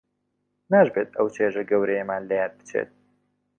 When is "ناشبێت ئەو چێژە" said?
0.73-1.63